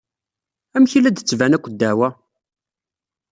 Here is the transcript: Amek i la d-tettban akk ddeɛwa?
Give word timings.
Amek 0.75 0.91
i 0.93 0.99
la 0.99 1.11
d-tettban 1.11 1.55
akk 1.57 1.65
ddeɛwa? 1.73 2.09